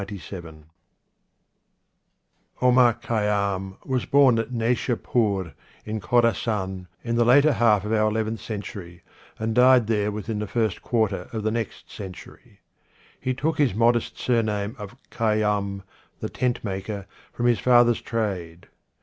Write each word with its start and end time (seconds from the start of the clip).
X.XCVIU 0.01 0.63
Omar 2.59 2.95
Khayyam 2.95 3.77
was 3.85 4.07
born 4.07 4.39
at 4.39 4.49
Naishapur 4.51 5.53
in 5.85 5.99
Khorassan 5.99 6.87
in 7.03 7.17
the 7.17 7.23
later 7.23 7.53
half 7.53 7.85
of 7.85 7.93
our 7.93 8.09
eleventh 8.09 8.39
century, 8.41 9.03
and 9.37 9.53
died 9.53 9.85
there 9.85 10.11
within 10.11 10.39
the 10.39 10.47
first 10.47 10.81
quarter 10.81 11.29
of 11.31 11.43
the 11.43 11.51
next 11.51 11.91
century. 11.91 12.61
He 13.19 13.35
took 13.35 13.59
his 13.59 13.75
modest 13.75 14.17
surname 14.17 14.75
of 14.79 14.95
Khayyam, 15.11 15.83
the 16.19 16.29
Tentmaker, 16.29 17.05
from 17.31 17.45
his 17.45 17.59
father's 17.59 18.01
trade. 18.01 18.65